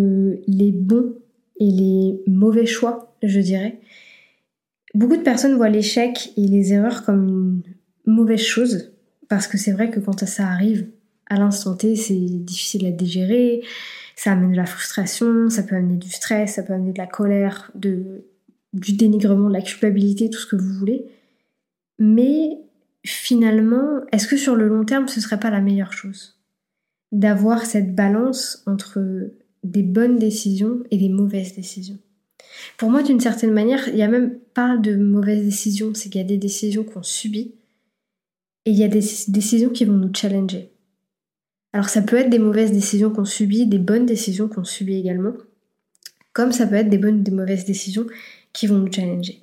les 0.47 0.71
bons 0.71 1.15
et 1.59 1.71
les 1.71 2.21
mauvais 2.29 2.67
choix, 2.67 3.17
je 3.23 3.41
dirais. 3.41 3.81
Beaucoup 4.95 5.17
de 5.17 5.23
personnes 5.23 5.57
voient 5.57 5.69
l'échec 5.69 6.33
et 6.37 6.47
les 6.47 6.73
erreurs 6.73 7.05
comme 7.05 7.27
une 7.27 7.63
mauvaise 8.07 8.41
chose, 8.41 8.93
parce 9.29 9.47
que 9.47 9.59
c'est 9.59 9.73
vrai 9.73 9.91
que 9.91 10.01
quand 10.01 10.25
ça 10.25 10.49
arrive 10.49 10.89
à 11.27 11.39
l'instant 11.39 11.75
T, 11.75 11.97
c'est 11.97 12.15
difficile 12.15 12.87
à 12.87 12.93
digérer, 12.93 13.63
ça 14.15 14.33
amène 14.33 14.53
de 14.53 14.57
la 14.57 14.67
frustration, 14.67 15.51
ça 15.51 15.63
peut 15.63 15.77
amener 15.77 15.97
du 15.97 16.09
stress, 16.09 16.55
ça 16.55 16.63
peut 16.63 16.73
amener 16.73 16.93
de 16.93 16.99
la 16.99 17.07
colère, 17.07 17.71
de, 17.75 18.25
du 18.73 18.93
dénigrement, 18.93 19.49
de 19.49 19.55
la 19.55 19.63
culpabilité, 19.63 20.31
tout 20.31 20.39
ce 20.39 20.47
que 20.47 20.57
vous 20.57 20.73
voulez. 20.73 21.07
Mais 21.99 22.59
finalement, 23.05 24.01
est-ce 24.13 24.29
que 24.29 24.37
sur 24.37 24.55
le 24.55 24.69
long 24.69 24.85
terme, 24.85 25.09
ce 25.09 25.21
serait 25.21 25.41
pas 25.41 25.51
la 25.51 25.61
meilleure 25.61 25.93
chose 25.93 26.39
D'avoir 27.13 27.67
cette 27.67 27.95
balance 27.95 28.63
entre 28.67 29.31
des 29.65 29.83
bonnes 29.83 30.19
décisions 30.19 30.83
et 30.91 30.97
des 30.97 31.09
mauvaises 31.09 31.55
décisions? 31.55 31.99
Pour 32.79 32.91
moi, 32.91 33.03
d'une 33.03 33.21
certaine 33.21 33.53
manière, 33.53 33.89
il 33.89 33.95
n'y 33.95 34.03
a 34.03 34.09
même 34.09 34.39
pas 34.55 34.77
de 34.77 34.97
mauvaises 34.97 35.45
décisions, 35.45 35.93
c'est 35.95 36.09
qu'il 36.09 36.21
y 36.21 36.25
a 36.25 36.27
des 36.27 36.39
décisions 36.39 36.85
qu'on 36.85 37.03
subit 37.03 37.55
et 38.67 38.71
il 38.71 38.77
y 38.77 38.85
a 38.85 38.89
des 38.89 39.05
décisions 39.29 39.71
qui 39.71 39.85
vont 39.85 39.97
nous 39.97 40.13
challenger. 40.13 40.73
Alors 41.73 41.89
ça 41.89 42.03
peut 42.03 42.17
être 42.17 42.31
des 42.31 42.41
mauvaises 42.41 42.73
décisions 42.73 43.11
qu'on 43.11 43.25
subit, 43.25 43.67
des 43.67 43.79
bonnes 43.79 44.07
décisions 44.07 44.49
qu'on 44.49 44.65
subit 44.65 44.99
également, 44.99 45.35
comme 46.33 46.53
ça 46.53 46.67
peut 46.67 46.75
être 46.75 46.91
des 46.91 46.99
bonnes, 46.99 47.23
des 47.23 47.31
mauvaises 47.31 47.65
décisions 47.65 48.07
qui 48.53 48.67
vont 48.67 48.79
nous 48.79 48.93
challenger. 48.93 49.43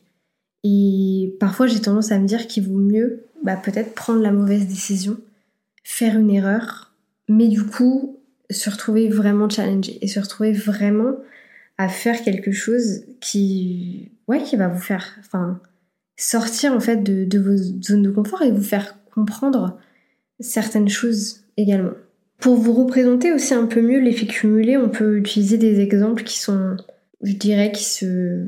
Et 0.65 1.35
parfois 1.39 1.67
j'ai 1.67 1.79
tendance 1.79 2.11
à 2.11 2.19
me 2.19 2.27
dire 2.27 2.47
qu'il 2.47 2.67
vaut 2.67 2.77
mieux 2.77 3.23
bah, 3.43 3.55
peut-être 3.55 3.95
prendre 3.95 4.21
la 4.21 4.31
mauvaise 4.31 4.67
décision, 4.67 5.17
faire 5.83 6.17
une 6.17 6.29
erreur, 6.29 6.93
mais 7.29 7.47
du 7.47 7.63
coup 7.65 8.19
se 8.49 8.69
retrouver 8.69 9.07
vraiment 9.07 9.49
challengé 9.49 9.97
et 10.01 10.07
se 10.07 10.19
retrouver 10.19 10.51
vraiment 10.51 11.15
à 11.77 11.87
faire 11.87 12.23
quelque 12.23 12.51
chose 12.51 13.05
qui, 13.21 14.11
ouais, 14.27 14.43
qui 14.43 14.57
va 14.57 14.67
vous 14.67 14.81
faire, 14.81 15.15
enfin, 15.19 15.61
sortir 16.17 16.73
en 16.73 16.79
fait 16.79 16.97
de, 16.97 17.23
de 17.23 17.39
vos 17.39 17.55
zones 17.81 18.03
de 18.03 18.11
confort 18.11 18.41
et 18.41 18.51
vous 18.51 18.61
faire 18.61 18.97
comprendre 19.13 19.77
certaines 20.39 20.89
choses 20.89 21.41
également. 21.57 21.93
Pour 22.39 22.55
vous 22.55 22.73
représenter 22.73 23.31
aussi 23.31 23.53
un 23.53 23.65
peu 23.65 23.81
mieux 23.81 23.99
l'effet 23.99 24.25
cumulé, 24.25 24.77
on 24.77 24.89
peut 24.89 25.17
utiliser 25.17 25.57
des 25.57 25.79
exemples 25.79 26.23
qui 26.23 26.39
sont, 26.39 26.75
je 27.21 27.33
dirais, 27.33 27.71
qui 27.71 27.85
se 27.85 28.47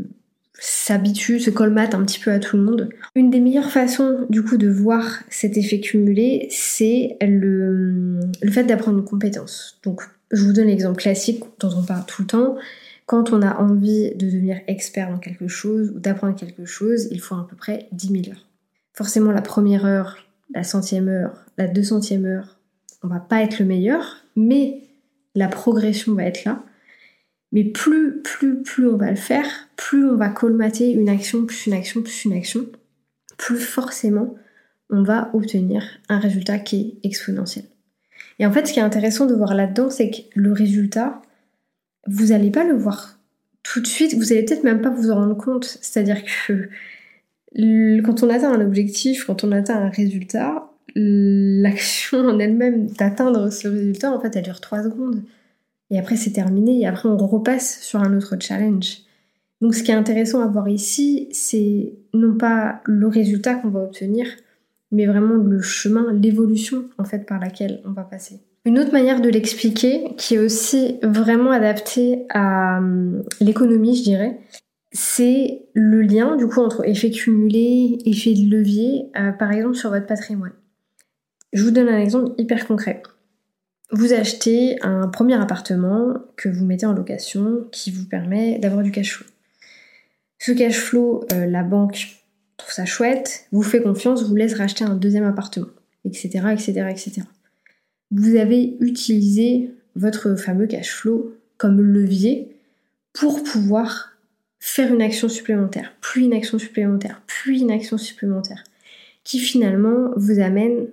s'habitue, 0.58 1.40
se 1.40 1.50
colmate 1.50 1.96
un 1.96 2.04
petit 2.04 2.20
peu 2.20 2.32
à 2.32 2.40
tout 2.40 2.58
le 2.58 2.64
monde. 2.64 2.90
Une 3.14 3.30
des 3.30 3.40
meilleures 3.40 3.72
façons 3.72 4.26
du 4.30 4.44
coup 4.44 4.58
de 4.58 4.70
voir 4.70 5.20
cet 5.30 5.58
effet 5.58 5.80
cumulé, 5.80 6.48
c'est 6.50 7.18
le, 7.22 8.20
le 8.42 8.52
fait 8.52 8.64
d'apprendre 8.64 9.00
une 9.00 9.06
compétence. 9.06 9.80
Donc 9.84 10.02
je 10.32 10.44
vous 10.44 10.54
donne 10.54 10.68
l'exemple 10.68 11.02
classique 11.02 11.44
dont 11.60 11.72
on 11.76 11.84
parle 11.84 12.06
tout 12.06 12.22
le 12.22 12.28
temps. 12.28 12.56
Quand 13.06 13.32
on 13.32 13.42
a 13.42 13.60
envie 13.60 14.12
de 14.16 14.26
devenir 14.26 14.60
expert 14.68 15.12
dans 15.12 15.20
quelque 15.20 15.48
chose 15.48 15.92
ou 15.96 16.00
d'apprendre 16.00 16.36
quelque 16.36 16.66
chose, 16.66 17.08
il 17.12 17.22
faut 17.22 17.36
à 17.36 17.48
peu 17.48 17.56
près 17.56 17.88
10 17.92 18.08
000 18.08 18.18
heures. 18.30 18.46
Forcément, 18.94 19.32
la 19.32 19.42
première 19.42 19.86
heure, 19.86 20.18
la 20.54 20.64
centième 20.64 21.08
heure, 21.08 21.46
la 21.58 21.68
deux 21.68 21.84
centième 21.84 22.26
heure, 22.26 22.60
on 23.04 23.08
va 23.08 23.20
pas 23.20 23.42
être 23.42 23.60
le 23.60 23.66
meilleur, 23.66 24.18
mais 24.36 24.82
la 25.36 25.48
progression 25.48 26.14
va 26.14 26.24
être 26.24 26.46
là. 26.46 26.64
Mais 27.52 27.64
plus, 27.64 28.22
plus, 28.22 28.64
plus 28.64 28.88
on 28.88 28.98
va 28.98 29.10
le 29.10 29.16
faire, 29.16 29.48
plus 29.76 30.06
on 30.06 30.16
va 30.16 30.30
colmater 30.30 30.92
une 30.92 31.10
action, 31.10 31.46
plus 31.46 31.68
une 31.68 31.74
action, 31.74 32.02
plus 32.02 32.26
une 32.26 32.34
action, 32.34 32.66
plus 33.38 33.58
forcément 33.58 34.36
on 34.90 35.04
va 35.04 35.30
obtenir 35.34 35.84
un 36.10 36.20
résultat 36.20 36.60
qui 36.60 37.00
est 37.04 37.08
exponentiel. 37.08 37.66
Et 38.40 38.46
en 38.46 38.52
fait, 38.52 38.68
ce 38.68 38.74
qui 38.74 38.80
est 38.80 38.84
intéressant 38.84 39.26
de 39.26 39.34
voir 39.34 39.56
là-dedans, 39.56 39.90
c'est 39.90 40.12
que 40.12 40.18
le 40.36 40.52
résultat, 40.52 41.22
vous 42.08 42.28
n'allez 42.28 42.52
pas 42.52 42.64
le 42.64 42.76
voir 42.76 43.18
tout 43.64 43.82
de 43.82 43.88
suite, 43.88 44.14
vous 44.14 44.32
allez 44.32 44.46
peut-être 44.46 44.64
même 44.64 44.82
pas 44.82 44.92
vous 44.92 45.10
en 45.10 45.16
rendre 45.16 45.38
compte. 45.38 45.66
C'est-à-dire 45.82 46.22
que 46.24 46.70
quand 47.58 48.24
on 48.24 48.30
atteint 48.30 48.52
un 48.52 48.66
objectif, 48.66 49.26
quand 49.26 49.44
on 49.44 49.52
atteint 49.52 49.78
un 49.78 49.90
résultat, 49.90 50.70
l'action 50.96 52.20
en 52.20 52.40
elle-même 52.40 52.88
d'atteindre 52.88 53.50
ce 53.50 53.68
résultat, 53.68 54.12
en 54.12 54.20
fait, 54.20 54.36
elle 54.36 54.44
dure 54.44 54.62
3 54.62 54.84
secondes. 54.84 55.22
Et 55.92 56.00
après, 56.00 56.16
c'est 56.16 56.32
terminé. 56.32 56.82
Et 56.82 56.88
après, 56.88 57.10
on 57.10 57.18
repasse 57.18 57.82
sur 57.82 58.00
un 58.02 58.16
autre 58.18 58.36
challenge. 58.40 59.00
Donc, 59.62 59.74
ce 59.76 59.84
qui 59.84 59.92
est 59.92 59.96
intéressant 59.96 60.42
à 60.42 60.48
voir 60.48 60.68
ici, 60.68 61.30
c'est 61.32 61.94
non 62.14 62.36
pas 62.38 62.82
le 62.86 63.08
résultat 63.08 63.56
qu'on 63.56 63.70
va 63.70 63.82
obtenir, 63.82 64.28
mais 64.92 65.06
vraiment 65.06 65.36
le 65.36 65.62
chemin, 65.62 66.12
l'évolution, 66.14 66.86
en 66.98 67.06
fait, 67.06 67.26
par 67.26 67.40
laquelle 67.40 67.82
on 67.86 67.92
va 67.92 68.04
passer. 68.04 68.40
Une 68.66 68.80
autre 68.80 68.92
manière 68.92 69.22
de 69.22 69.30
l'expliquer, 69.30 70.16
qui 70.18 70.36
est 70.36 70.40
aussi 70.40 70.98
vraiment 71.04 71.52
adaptée 71.52 72.26
à 72.30 72.80
hum, 72.80 73.24
l'économie, 73.40 73.96
je 73.96 74.04
dirais, 74.04 74.40
c'est 74.96 75.68
le 75.74 76.02
lien 76.02 76.36
du 76.36 76.48
coup 76.48 76.62
entre 76.62 76.88
effet 76.88 77.12
cumulé, 77.12 77.98
effet 78.06 78.34
de 78.34 78.50
levier, 78.50 79.10
euh, 79.18 79.32
par 79.32 79.52
exemple 79.52 79.76
sur 79.76 79.90
votre 79.90 80.08
patrimoine. 80.08 80.54
Je 81.54 81.64
vous 81.64 81.72
donne 81.72 81.90
un 81.90 82.00
exemple 82.00 82.34
hyper 82.38 82.66
concret. 82.66 83.04
Vous 83.92 84.14
achetez 84.14 84.78
un 84.82 85.08
premier 85.08 85.36
appartement 85.36 86.16
que 86.38 86.50
vous 86.50 86.66
mettez 86.66 86.86
en 86.86 86.94
location 86.94 87.68
qui 87.72 87.92
vous 87.92 88.06
permet 88.06 88.58
d'avoir 88.58 88.82
du 88.82 88.92
cash 88.92 89.18
flow. 89.18 89.28
Ce 90.40 90.52
cash 90.52 90.80
flow, 90.80 91.24
euh, 91.34 91.46
la 91.46 91.64
banque 91.64 92.24
trouve 92.58 92.74
ça 92.74 92.86
chouette, 92.86 93.46
vous 93.52 93.62
fait 93.62 93.82
confiance, 93.82 94.24
vous 94.24 94.36
laisse 94.36 94.56
racheter 94.56 94.84
un 94.84 94.96
deuxième 94.96 95.26
appartement, 95.26 95.68
etc., 96.04 96.48
etc., 96.52 96.88
etc 96.90 97.22
vous 98.12 98.36
avez 98.36 98.78
utilisé 98.80 99.72
votre 99.96 100.36
fameux 100.36 100.68
cash 100.68 100.92
flow 100.92 101.36
comme 101.58 101.82
levier 101.82 102.58
pour 103.14 103.44
pouvoir 103.44 104.15
faire 104.68 104.92
une 104.92 105.04
action 105.04 105.30
supplémentaire, 105.30 105.94
puis 106.02 106.26
une 106.26 106.34
action 106.34 106.58
supplémentaire, 106.58 107.22
puis 107.28 107.62
une 107.62 107.70
action 107.70 108.00
supplémentaire, 108.00 108.64
qui 109.24 109.38
finalement 109.38 110.10
vous 110.16 110.40
amène 110.40 110.88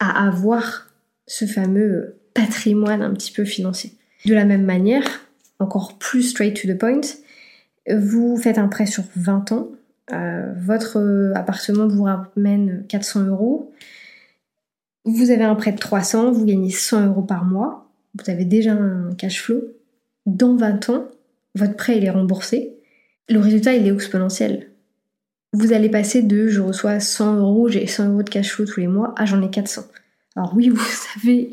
à 0.00 0.26
avoir 0.26 0.90
ce 1.28 1.44
fameux 1.44 2.16
patrimoine 2.34 3.02
un 3.02 3.14
petit 3.14 3.30
peu 3.30 3.44
financier. 3.44 3.92
De 4.24 4.34
la 4.34 4.44
même 4.44 4.64
manière, 4.64 5.04
encore 5.60 5.96
plus 5.96 6.24
straight 6.24 6.60
to 6.60 6.66
the 6.66 6.76
point, 6.76 7.02
vous 7.88 8.36
faites 8.36 8.58
un 8.58 8.66
prêt 8.66 8.86
sur 8.86 9.04
20 9.14 9.52
ans, 9.52 9.68
euh, 10.12 10.52
votre 10.56 11.32
appartement 11.36 11.86
vous 11.86 12.02
ramène 12.02 12.84
400 12.88 13.26
euros, 13.26 13.72
vous 15.04 15.30
avez 15.30 15.44
un 15.44 15.54
prêt 15.54 15.70
de 15.70 15.78
300, 15.78 16.32
vous 16.32 16.44
gagnez 16.44 16.70
100 16.70 17.06
euros 17.06 17.22
par 17.22 17.44
mois, 17.44 17.88
vous 18.18 18.28
avez 18.28 18.44
déjà 18.44 18.72
un 18.72 19.14
cash 19.14 19.40
flow. 19.40 19.62
Dans 20.26 20.56
20 20.56 20.90
ans, 20.90 21.06
votre 21.56 21.74
prêt 21.74 21.98
il 21.98 22.04
est 22.04 22.10
remboursé. 22.10 22.76
Le 23.28 23.40
résultat 23.40 23.74
il 23.74 23.86
est 23.86 23.92
exponentiel. 23.92 24.70
Vous 25.52 25.72
allez 25.72 25.88
passer 25.88 26.22
de 26.22 26.48
je 26.48 26.60
reçois 26.60 27.00
100 27.00 27.36
euros, 27.36 27.68
j'ai 27.68 27.86
100 27.86 28.10
euros 28.10 28.22
de 28.22 28.30
cash 28.30 28.52
flow 28.52 28.66
tous 28.66 28.80
les 28.80 28.86
mois, 28.86 29.14
à 29.16 29.24
j'en 29.24 29.42
ai 29.42 29.50
400. 29.50 29.84
Alors 30.36 30.54
oui, 30.54 30.68
vous 30.74 30.82
avez 31.16 31.50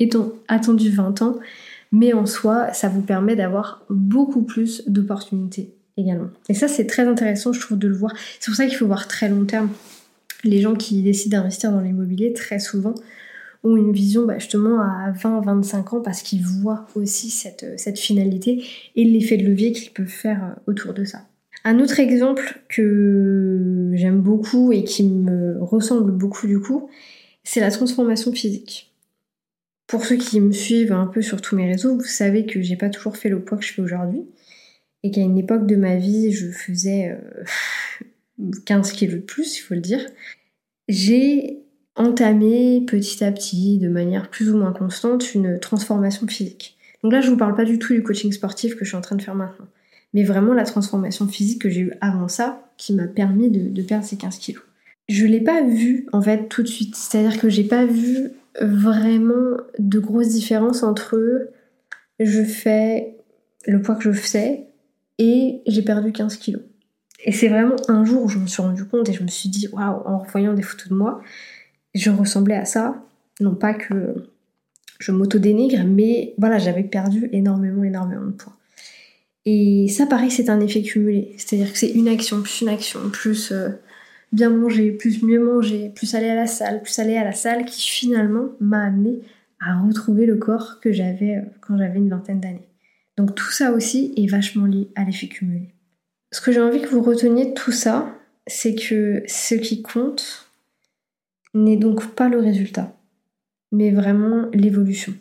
attendu 0.47 0.89
20 0.89 1.21
ans, 1.21 1.39
mais 1.91 2.13
en 2.13 2.25
soi, 2.25 2.73
ça 2.73 2.89
vous 2.89 3.01
permet 3.01 3.35
d'avoir 3.35 3.85
beaucoup 3.89 4.43
plus 4.43 4.83
d'opportunités 4.87 5.73
également. 5.95 6.29
Et 6.49 6.53
ça, 6.53 6.67
c'est 6.67 6.87
très 6.87 7.07
intéressant, 7.07 7.53
je 7.53 7.59
trouve, 7.59 7.77
de 7.77 7.87
le 7.87 7.95
voir. 7.95 8.13
C'est 8.39 8.47
pour 8.49 8.55
ça 8.55 8.65
qu'il 8.65 8.75
faut 8.75 8.87
voir 8.87 9.07
très 9.07 9.29
long 9.29 9.45
terme. 9.45 9.69
Les 10.43 10.59
gens 10.59 10.73
qui 10.73 11.01
décident 11.01 11.37
d'investir 11.37 11.71
dans 11.71 11.79
l'immobilier, 11.79 12.33
très 12.33 12.59
souvent, 12.59 12.95
une 13.63 13.93
vision 13.93 14.25
bah, 14.25 14.39
justement 14.39 14.81
à 14.81 15.11
20-25 15.11 15.95
ans 15.95 16.01
parce 16.01 16.21
qu'ils 16.21 16.43
voient 16.43 16.85
aussi 16.95 17.29
cette, 17.29 17.79
cette 17.79 17.97
finalité 17.97 18.65
et 18.95 19.03
l'effet 19.05 19.37
de 19.37 19.45
levier 19.45 19.71
qu'ils 19.71 19.91
peuvent 19.91 20.05
faire 20.05 20.43
euh, 20.43 20.71
autour 20.71 20.93
de 20.93 21.05
ça. 21.05 21.25
Un 21.63 21.79
autre 21.79 21.99
exemple 21.99 22.61
que 22.67 23.91
j'aime 23.93 24.19
beaucoup 24.19 24.73
et 24.73 24.83
qui 24.83 25.07
me 25.07 25.61
ressemble 25.63 26.11
beaucoup 26.11 26.45
du 26.45 26.59
coup, 26.59 26.89
c'est 27.43 27.61
la 27.61 27.71
transformation 27.71 28.33
physique. 28.33 28.93
Pour 29.87 30.05
ceux 30.05 30.17
qui 30.17 30.41
me 30.41 30.51
suivent 30.51 30.91
un 30.91 31.07
peu 31.07 31.21
sur 31.21 31.41
tous 31.41 31.55
mes 31.55 31.67
réseaux, 31.67 31.95
vous 31.95 32.03
savez 32.03 32.45
que 32.45 32.61
j'ai 32.61 32.75
pas 32.75 32.89
toujours 32.89 33.15
fait 33.15 33.29
le 33.29 33.41
poids 33.41 33.57
que 33.57 33.63
je 33.63 33.73
fais 33.73 33.81
aujourd'hui 33.81 34.25
et 35.03 35.11
qu'à 35.11 35.21
une 35.21 35.37
époque 35.37 35.67
de 35.67 35.75
ma 35.75 35.95
vie, 35.95 36.31
je 36.31 36.47
faisais 36.47 37.17
15 38.65 38.89
euh, 38.89 38.93
kilos 38.95 39.15
de 39.15 39.21
plus, 39.21 39.57
il 39.57 39.61
faut 39.61 39.73
le 39.73 39.81
dire. 39.81 40.05
J'ai 40.89 41.62
entamer 41.95 42.83
petit 42.87 43.23
à 43.23 43.31
petit, 43.31 43.77
de 43.77 43.89
manière 43.89 44.29
plus 44.29 44.51
ou 44.51 44.57
moins 44.57 44.73
constante, 44.73 45.33
une 45.33 45.59
transformation 45.59 46.27
physique. 46.27 46.77
Donc 47.03 47.11
là, 47.11 47.21
je 47.21 47.29
vous 47.29 47.37
parle 47.37 47.55
pas 47.55 47.65
du 47.65 47.79
tout 47.79 47.93
du 47.93 48.01
coaching 48.01 48.31
sportif 48.31 48.75
que 48.75 48.85
je 48.85 48.89
suis 48.89 48.97
en 48.97 49.01
train 49.01 49.15
de 49.15 49.21
faire 49.21 49.35
maintenant, 49.35 49.67
mais 50.13 50.23
vraiment 50.23 50.53
la 50.53 50.63
transformation 50.63 51.27
physique 51.27 51.61
que 51.61 51.69
j'ai 51.69 51.81
eue 51.81 51.93
avant 52.01 52.27
ça, 52.27 52.71
qui 52.77 52.93
m'a 52.93 53.07
permis 53.07 53.49
de, 53.49 53.81
perdre 53.81 54.05
ces 54.05 54.17
15 54.17 54.37
kilos. 54.37 54.63
Je 55.09 55.25
l'ai 55.25 55.41
pas 55.41 55.61
vu 55.61 56.07
en 56.13 56.21
fait 56.21 56.47
tout 56.47 56.63
de 56.63 56.67
suite, 56.67 56.95
c'est-à-dire 56.95 57.39
que 57.39 57.49
j'ai 57.49 57.65
pas 57.65 57.85
vu 57.85 58.31
vraiment 58.61 59.57
de 59.77 59.99
grosses 59.99 60.29
différences 60.29 60.81
entre 60.81 61.49
je 62.19 62.43
fais 62.43 63.17
le 63.65 63.81
poids 63.81 63.95
que 63.95 64.03
je 64.03 64.11
faisais 64.11 64.67
et 65.17 65.61
j'ai 65.67 65.81
perdu 65.81 66.11
15 66.11 66.37
kilos. 66.37 66.61
Et 67.25 67.31
c'est 67.31 67.47
vraiment 67.47 67.75
un 67.87 68.03
jour 68.03 68.23
où 68.23 68.29
je 68.29 68.37
me 68.37 68.47
suis 68.47 68.61
rendu 68.61 68.85
compte 68.85 69.07
et 69.09 69.13
je 69.13 69.23
me 69.23 69.27
suis 69.27 69.49
dit, 69.49 69.67
waouh, 69.71 70.01
en 70.05 70.23
voyant 70.23 70.53
des 70.53 70.61
photos 70.61 70.89
de 70.89 70.93
moi, 70.93 71.21
je 71.93 72.09
ressemblais 72.09 72.55
à 72.55 72.65
ça. 72.65 73.03
Non 73.39 73.55
pas 73.55 73.73
que 73.73 74.27
je 74.99 75.11
m'auto-dénigre, 75.11 75.83
mais 75.85 76.33
voilà, 76.37 76.59
j'avais 76.59 76.83
perdu 76.83 77.29
énormément, 77.31 77.83
énormément 77.83 78.27
de 78.27 78.31
poids. 78.31 78.55
Et 79.45 79.87
ça, 79.89 80.05
pareil, 80.05 80.31
c'est 80.31 80.49
un 80.49 80.61
effet 80.61 80.81
cumulé. 80.81 81.35
C'est-à-dire 81.37 81.71
que 81.71 81.77
c'est 81.77 81.91
une 81.91 82.07
action, 82.07 82.41
plus 82.41 82.61
une 82.61 82.69
action, 82.69 83.09
plus 83.11 83.51
euh, 83.51 83.69
bien 84.31 84.49
manger, 84.49 84.91
plus 84.91 85.21
mieux 85.21 85.43
manger, 85.43 85.91
plus 85.93 86.15
aller 86.15 86.29
à 86.29 86.35
la 86.35 86.47
salle, 86.47 86.81
plus 86.81 86.97
aller 86.99 87.17
à 87.17 87.23
la 87.23 87.33
salle, 87.33 87.65
qui 87.65 87.81
finalement 87.81 88.49
m'a 88.61 88.85
amené 88.85 89.19
à 89.59 89.79
retrouver 89.81 90.25
le 90.25 90.37
corps 90.37 90.79
que 90.79 90.91
j'avais 90.91 91.37
euh, 91.37 91.41
quand 91.61 91.77
j'avais 91.77 91.97
une 91.99 92.09
vingtaine 92.09 92.39
d'années. 92.39 92.67
Donc 93.17 93.35
tout 93.35 93.51
ça 93.51 93.71
aussi 93.73 94.13
est 94.17 94.27
vachement 94.27 94.65
lié 94.65 94.89
à 94.95 95.03
l'effet 95.03 95.27
cumulé. 95.27 95.73
Ce 96.31 96.41
que 96.41 96.51
j'ai 96.51 96.61
envie 96.61 96.81
que 96.81 96.87
vous 96.87 97.03
reteniez 97.03 97.47
de 97.47 97.53
tout 97.53 97.71
ça, 97.71 98.09
c'est 98.47 98.75
que 98.75 99.23
ce 99.27 99.55
qui 99.55 99.81
compte, 99.81 100.42
n'est 101.53 101.77
donc 101.77 102.15
pas 102.15 102.29
le 102.29 102.39
résultat, 102.39 102.95
mais 103.71 103.91
vraiment 103.91 104.47
l'évolution. 104.53 105.13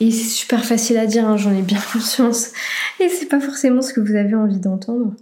Et 0.00 0.10
c'est 0.10 0.28
super 0.28 0.64
facile 0.64 0.96
à 0.96 1.06
dire, 1.06 1.28
hein, 1.28 1.36
j'en 1.36 1.54
ai 1.54 1.62
bien 1.62 1.80
conscience. 1.92 2.52
Et 2.98 3.08
c'est 3.08 3.28
pas 3.28 3.40
forcément 3.40 3.82
ce 3.82 3.92
que 3.92 4.00
vous 4.00 4.16
avez 4.16 4.34
envie 4.34 4.58
d'entendre. 4.58 5.14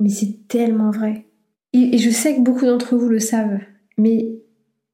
Mais 0.00 0.08
c'est 0.08 0.48
tellement 0.48 0.90
vrai. 0.90 1.26
Et, 1.74 1.98
je 1.98 2.10
sais 2.10 2.34
que 2.34 2.40
beaucoup 2.40 2.64
d'entre 2.64 2.96
vous 2.96 3.08
le 3.08 3.20
savent, 3.20 3.60
mais 3.98 4.30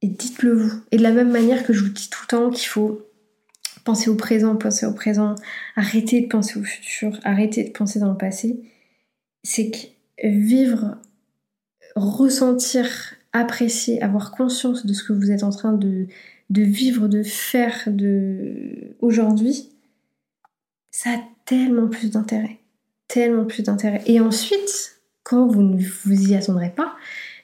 dites-le 0.02 0.52
vous. 0.52 0.73
Et 0.90 0.97
de 0.97 1.02
la 1.02 1.12
même 1.12 1.30
manière 1.30 1.64
que 1.64 1.73
je 1.73 1.85
vous 1.85 1.90
dis 1.90 2.11
tout 2.11 2.23
le 2.23 2.26
temps 2.28 2.50
qu'il 2.50 2.68
faut 2.68 3.02
penser 3.85 4.11
au 4.11 4.16
présent, 4.16 4.57
penser 4.57 4.85
au 4.85 4.92
présent, 4.92 5.35
arrêter 5.76 6.21
de 6.21 6.26
penser 6.26 6.59
au 6.59 6.64
futur, 6.64 7.18
arrêter 7.25 7.64
de 7.64 7.71
penser 7.71 8.00
dans 8.00 8.11
le 8.11 8.18
passé, 8.18 8.61
c'est 9.45 9.71
que 9.71 10.28
vivre, 10.28 10.99
ressentir 11.97 13.14
apprécier, 13.32 14.02
avoir 14.02 14.32
conscience 14.32 14.87
de 14.87 14.92
ce 14.92 15.02
que 15.04 15.12
vous 15.12 15.30
êtes 15.30 15.42
en 15.42 15.50
train 15.50 15.73
de, 15.73 16.06
vivre, 16.50 17.08
de 17.08 17.23
faire 17.23 17.85
de 17.87 18.94
aujourd'hui, 19.00 19.68
ça 20.90 21.11
a 21.11 21.20
tellement 21.44 21.88
plus 21.88 22.11
d'intérêt. 22.11 22.58
Tellement 23.06 23.44
plus 23.44 23.62
d'intérêt. 23.62 24.02
Et 24.06 24.20
ensuite, 24.20 25.00
quand 25.23 25.47
vous 25.47 25.62
ne 25.62 25.78
vous 26.04 26.30
y 26.30 26.35
attendrez 26.35 26.70
pas, 26.70 26.97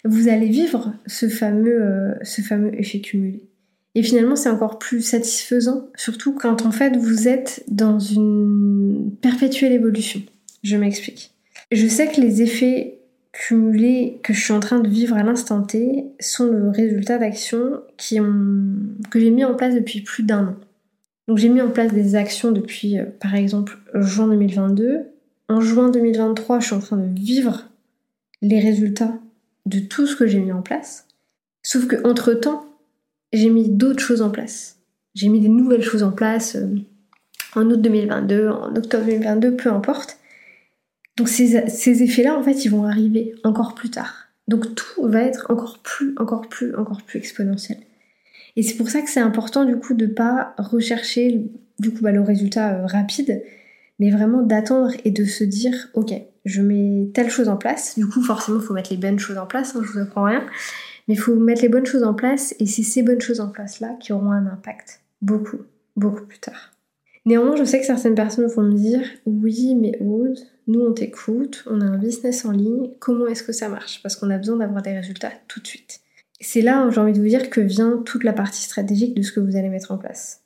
vous 0.04 0.28
allez 0.28 0.48
vivre 0.48 0.94
ce 1.06 1.28
fameux, 1.28 1.82
euh, 1.82 2.14
ce 2.22 2.42
fameux 2.42 2.78
effet 2.78 3.00
cumulé. 3.00 3.42
Et 3.94 4.02
finalement, 4.02 4.36
c'est 4.36 4.50
encore 4.50 4.78
plus 4.78 5.00
satisfaisant, 5.02 5.88
surtout 5.94 6.32
quand 6.32 6.66
en 6.66 6.72
fait 6.72 6.96
vous 6.96 7.28
êtes 7.28 7.64
dans 7.68 7.98
une 7.98 9.12
perpétuelle 9.22 9.72
évolution. 9.72 10.20
Je 10.62 10.76
m'explique. 10.76 11.32
Je 11.70 11.86
sais 11.86 12.08
que 12.08 12.20
les 12.20 12.42
effets 12.42 12.98
cumulés 13.34 14.20
que 14.22 14.32
je 14.32 14.40
suis 14.40 14.52
en 14.52 14.60
train 14.60 14.78
de 14.78 14.88
vivre 14.88 15.16
à 15.16 15.24
l'instant 15.24 15.62
T 15.62 16.06
sont 16.20 16.46
le 16.46 16.70
résultat 16.70 17.18
d'actions 17.18 17.80
que 17.98 19.20
j'ai 19.20 19.30
mis 19.30 19.44
en 19.44 19.54
place 19.54 19.74
depuis 19.74 20.02
plus 20.02 20.22
d'un 20.22 20.46
an. 20.46 20.56
Donc 21.26 21.38
j'ai 21.38 21.48
mis 21.48 21.60
en 21.60 21.70
place 21.70 21.92
des 21.92 22.14
actions 22.14 22.52
depuis, 22.52 22.98
euh, 22.98 23.06
par 23.20 23.34
exemple, 23.34 23.78
juin 23.94 24.28
2022. 24.28 25.00
En 25.48 25.60
juin 25.60 25.90
2023, 25.90 26.60
je 26.60 26.66
suis 26.66 26.74
en 26.74 26.80
train 26.80 26.96
de 26.96 27.18
vivre 27.18 27.68
les 28.40 28.60
résultats 28.60 29.14
de 29.66 29.80
tout 29.80 30.06
ce 30.06 30.16
que 30.16 30.26
j'ai 30.26 30.38
mis 30.38 30.52
en 30.52 30.62
place. 30.62 31.08
Sauf 31.62 31.86
que 31.86 32.06
entre 32.06 32.34
temps, 32.34 32.66
j'ai 33.32 33.50
mis 33.50 33.68
d'autres 33.68 34.02
choses 34.02 34.22
en 34.22 34.30
place. 34.30 34.78
J'ai 35.14 35.28
mis 35.28 35.40
des 35.40 35.48
nouvelles 35.48 35.82
choses 35.82 36.02
en 36.02 36.12
place 36.12 36.56
euh, 36.56 36.66
en 37.56 37.68
août 37.68 37.80
2022, 37.80 38.48
en 38.48 38.76
octobre 38.76 39.06
2022, 39.06 39.56
peu 39.56 39.70
importe. 39.70 40.18
Donc 41.16 41.28
ces, 41.28 41.68
ces 41.68 42.02
effets-là, 42.02 42.36
en 42.36 42.42
fait, 42.42 42.64
ils 42.64 42.70
vont 42.70 42.84
arriver 42.84 43.34
encore 43.44 43.74
plus 43.74 43.90
tard. 43.90 44.24
Donc 44.48 44.74
tout 44.74 45.06
va 45.06 45.22
être 45.22 45.46
encore 45.50 45.78
plus, 45.78 46.14
encore 46.18 46.48
plus, 46.48 46.74
encore 46.74 47.02
plus 47.02 47.18
exponentiel. 47.18 47.78
Et 48.56 48.62
c'est 48.62 48.76
pour 48.76 48.88
ça 48.88 49.00
que 49.02 49.10
c'est 49.10 49.20
important 49.20 49.64
du 49.64 49.76
coup 49.76 49.94
de 49.94 50.06
pas 50.06 50.54
rechercher 50.58 51.50
du 51.78 51.92
coup 51.92 52.02
bah, 52.02 52.12
le 52.12 52.20
résultat 52.20 52.74
euh, 52.74 52.86
rapide, 52.86 53.42
mais 53.98 54.10
vraiment 54.10 54.42
d'attendre 54.42 54.92
et 55.04 55.10
de 55.10 55.24
se 55.24 55.44
dire 55.44 55.88
ok, 55.94 56.12
je 56.44 56.62
mets 56.62 57.10
telle 57.14 57.30
chose 57.30 57.48
en 57.48 57.56
place. 57.56 57.98
Du 57.98 58.06
coup, 58.06 58.22
forcément, 58.22 58.60
il 58.60 58.64
faut 58.64 58.74
mettre 58.74 58.90
les 58.90 58.96
bonnes 58.96 59.18
choses 59.18 59.38
en 59.38 59.46
place. 59.46 59.74
Hein, 59.74 59.82
je 59.84 59.92
vous 59.92 59.98
apprends 59.98 60.24
rien, 60.24 60.44
mais 61.08 61.14
il 61.14 61.20
faut 61.20 61.34
mettre 61.34 61.62
les 61.62 61.68
bonnes 61.68 61.86
choses 61.86 62.04
en 62.04 62.14
place 62.14 62.54
et 62.60 62.66
c'est 62.66 62.82
ces 62.82 63.02
bonnes 63.02 63.20
choses 63.20 63.40
en 63.40 63.48
place 63.48 63.80
là 63.80 63.96
qui 64.00 64.12
auront 64.12 64.30
un 64.30 64.46
impact 64.46 65.00
beaucoup, 65.22 65.58
beaucoup 65.96 66.26
plus 66.26 66.38
tard. 66.38 66.73
Néanmoins, 67.26 67.56
je 67.56 67.64
sais 67.64 67.80
que 67.80 67.86
certaines 67.86 68.14
personnes 68.14 68.46
vont 68.46 68.62
me 68.62 68.74
dire 68.74 69.02
oui, 69.24 69.74
mais 69.74 69.96
Aude, 70.00 70.38
nous 70.66 70.80
on 70.80 70.92
t'écoute, 70.92 71.64
on 71.66 71.80
a 71.80 71.84
un 71.84 71.96
business 71.96 72.44
en 72.44 72.50
ligne, 72.50 72.90
comment 72.98 73.26
est-ce 73.26 73.42
que 73.42 73.52
ça 73.52 73.68
marche? 73.68 74.02
Parce 74.02 74.16
qu'on 74.16 74.30
a 74.30 74.36
besoin 74.36 74.56
d'avoir 74.56 74.82
des 74.82 74.92
résultats 74.92 75.32
tout 75.48 75.60
de 75.60 75.66
suite. 75.66 76.00
C'est 76.40 76.60
là, 76.60 76.88
j'ai 76.90 77.00
envie 77.00 77.12
de 77.12 77.18
vous 77.18 77.28
dire, 77.28 77.48
que 77.48 77.60
vient 77.62 78.02
toute 78.04 78.24
la 78.24 78.34
partie 78.34 78.62
stratégique 78.62 79.14
de 79.14 79.22
ce 79.22 79.32
que 79.32 79.40
vous 79.40 79.56
allez 79.56 79.70
mettre 79.70 79.92
en 79.92 79.98
place. 79.98 80.42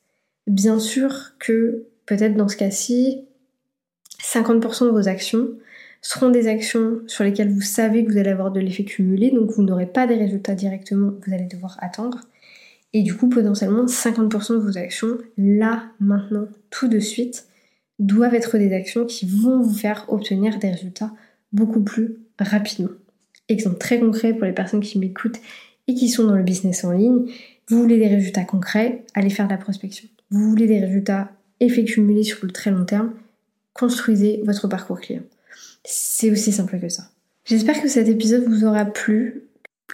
Bien 0.46 0.78
sûr 0.78 1.32
que 1.40 1.86
peut-être 2.06 2.36
dans 2.36 2.48
ce 2.48 2.56
cas-ci, 2.56 3.26
50% 4.22 4.86
de 4.86 4.90
vos 4.90 5.08
actions 5.08 5.48
seront 6.00 6.30
des 6.30 6.46
actions 6.46 7.00
sur 7.08 7.24
lesquelles 7.24 7.50
vous 7.50 7.60
savez 7.60 8.04
que 8.04 8.12
vous 8.12 8.18
allez 8.18 8.30
avoir 8.30 8.52
de 8.52 8.60
l'effet 8.60 8.84
cumulé, 8.84 9.30
donc 9.32 9.50
vous 9.50 9.62
n'aurez 9.62 9.86
pas 9.86 10.06
des 10.06 10.14
résultats 10.14 10.54
directement, 10.54 11.12
vous 11.26 11.34
allez 11.34 11.46
devoir 11.46 11.76
attendre. 11.80 12.20
Et 12.98 13.02
du 13.02 13.14
coup, 13.14 13.28
potentiellement, 13.28 13.86
50% 13.86 14.54
de 14.54 14.58
vos 14.58 14.76
actions, 14.76 15.18
là, 15.36 15.84
maintenant, 16.00 16.48
tout 16.68 16.88
de 16.88 16.98
suite, 16.98 17.46
doivent 18.00 18.34
être 18.34 18.58
des 18.58 18.72
actions 18.72 19.06
qui 19.06 19.24
vont 19.24 19.62
vous 19.62 19.72
faire 19.72 20.06
obtenir 20.08 20.58
des 20.58 20.72
résultats 20.72 21.12
beaucoup 21.52 21.80
plus 21.80 22.16
rapidement. 22.40 22.90
Exemple 23.48 23.78
très 23.78 24.00
concret 24.00 24.32
pour 24.32 24.46
les 24.46 24.52
personnes 24.52 24.80
qui 24.80 24.98
m'écoutent 24.98 25.38
et 25.86 25.94
qui 25.94 26.08
sont 26.08 26.24
dans 26.24 26.34
le 26.34 26.42
business 26.42 26.82
en 26.82 26.90
ligne, 26.90 27.30
vous 27.68 27.80
voulez 27.80 27.98
des 27.98 28.08
résultats 28.08 28.42
concrets, 28.42 29.04
allez 29.14 29.30
faire 29.30 29.46
de 29.46 29.52
la 29.52 29.58
prospection. 29.58 30.08
Vous 30.32 30.50
voulez 30.50 30.66
des 30.66 30.80
résultats 30.80 31.30
effets 31.60 31.84
cumulés 31.84 32.24
sur 32.24 32.44
le 32.44 32.50
très 32.50 32.72
long 32.72 32.84
terme, 32.84 33.12
construisez 33.74 34.42
votre 34.44 34.66
parcours 34.66 34.98
client. 34.98 35.22
C'est 35.84 36.32
aussi 36.32 36.50
simple 36.50 36.80
que 36.80 36.88
ça. 36.88 37.12
J'espère 37.44 37.80
que 37.80 37.86
cet 37.86 38.08
épisode 38.08 38.42
vous 38.42 38.64
aura 38.64 38.86
plu, 38.86 39.44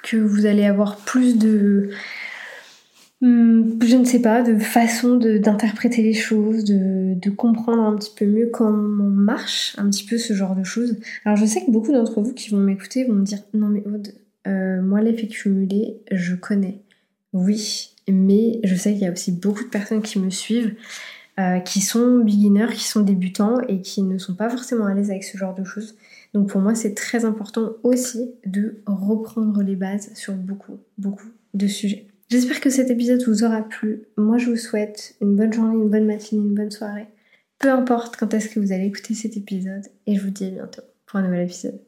que 0.03 0.17
vous 0.17 0.47
allez 0.47 0.65
avoir 0.65 0.97
plus 0.97 1.37
de 1.37 1.91
je 3.27 3.97
ne 3.97 4.05
sais 4.05 4.21
pas, 4.21 4.43
de 4.43 4.59
façon 4.59 5.17
d'interpréter 5.17 6.03
les 6.03 6.13
choses, 6.13 6.65
de, 6.65 7.31
comprendre 7.31 7.83
un 7.83 7.97
petit 7.97 8.13
peu 8.15 8.27
mieux 8.27 8.51
comment 8.53 9.05
marche 9.05 9.75
un 9.79 9.89
petit 9.89 10.05
peu 10.05 10.19
ce 10.19 10.35
genre 10.35 10.55
de 10.55 10.63
choses. 10.63 10.97
Alors 11.25 11.37
je 11.37 11.47
sais 11.47 11.65
que 11.65 11.71
beaucoup 11.71 11.93
d'entre 11.93 12.21
vous 12.21 12.35
qui 12.35 12.51
vont 12.51 12.59
m'écouter 12.59 13.05
vont 13.05 13.15
me 13.15 13.25
dire 13.25 13.39
non 13.55 13.69
mais 13.69 13.83
Aude, 13.87 14.15
euh, 14.47 14.83
moi 14.83 15.01
l'effet 15.01 15.27
cumulé, 15.27 15.97
je 16.13 16.35
connais. 16.35 16.81
Oui, 17.33 17.91
mais 18.09 18.61
je 18.63 18.75
sais 18.75 18.93
qu'il 18.93 19.03
y 19.03 19.07
a 19.07 19.13
aussi 19.13 19.33
beaucoup 19.33 19.65
de 19.65 19.69
personnes 19.69 20.03
qui 20.03 20.19
me 20.19 20.31
suivent, 20.31 20.75
euh, 21.41 21.59
qui 21.61 21.81
sont 21.81 22.19
beginners, 22.19 22.73
qui 22.75 22.85
sont 22.85 23.01
débutants 23.01 23.59
et 23.69 23.81
qui 23.81 24.03
ne 24.03 24.19
sont 24.19 24.35
pas 24.35 24.51
forcément 24.51 24.85
à 24.85 24.95
l'aise 24.95 25.11
avec 25.11 25.25
ce 25.25 25.39
genre 25.39 25.55
de 25.55 25.65
choses. 25.65 25.97
Donc 26.35 26.51
pour 26.51 26.61
moi 26.61 26.75
c'est 26.75 26.95
très 26.95 27.25
important 27.25 27.71
aussi 27.83 28.33
de 28.45 28.83
reprendre 28.87 29.63
les 29.63 29.77
bases 29.77 30.11
sur 30.15 30.35
beaucoup, 30.35 30.79
beaucoup 30.99 31.31
de 31.55 31.67
sujets. 31.67 32.07
J'espère 32.31 32.61
que 32.61 32.71
cet 32.71 32.91
épisode 32.91 33.23
vous 33.27 33.45
aura 33.45 33.63
plu. 33.63 34.05
Moi, 34.17 34.39
je 34.39 34.51
vous 34.51 34.57
souhaite 34.57 35.15
une 35.21 35.37
bonne 35.37 35.53
journée, 35.53 35.75
une 35.75 35.91
bonne 35.91 36.07
matinée, 36.07 36.43
une 36.43 36.55
bonne 36.55 36.71
soirée. 36.71 37.07
Peu 37.59 37.71
importe 37.71 38.17
quand 38.17 38.33
est-ce 38.35 38.49
que 38.49 38.61
vous 38.61 38.73
allez 38.73 38.87
écouter 38.87 39.15
cet 39.15 39.37
épisode. 39.37 39.85
Et 40.07 40.17
je 40.17 40.23
vous 40.23 40.31
dis 40.31 40.47
à 40.47 40.51
bientôt 40.51 40.83
pour 41.07 41.19
un 41.19 41.23
nouvel 41.23 41.43
épisode. 41.43 41.81